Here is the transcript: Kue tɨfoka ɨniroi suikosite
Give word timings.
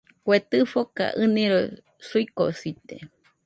Kue 0.23 0.37
tɨfoka 0.49 1.05
ɨniroi 1.21 1.67
suikosite 2.07 2.95